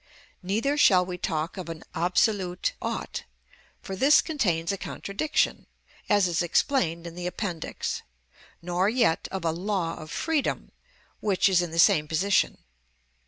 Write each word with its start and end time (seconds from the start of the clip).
Neither 0.41 0.77
shall 0.79 1.05
we 1.05 1.19
talk 1.19 1.57
of 1.57 1.69
an 1.69 1.83
"absolute 1.93 2.73
ought," 2.81 3.23
for 3.83 3.95
this 3.95 4.19
contains 4.19 4.71
a 4.71 4.77
contradiction, 4.79 5.67
as 6.09 6.27
is 6.27 6.41
explained 6.41 7.05
in 7.05 7.13
the 7.13 7.27
Appendix; 7.27 8.01
nor 8.63 8.89
yet 8.89 9.27
of 9.29 9.45
a 9.45 9.51
"law 9.51 9.93
of 9.97 10.09
freedom," 10.09 10.71
which 11.19 11.47
is 11.47 11.61
in 11.61 11.69
the 11.69 11.77
same 11.77 12.07
position. 12.07 12.57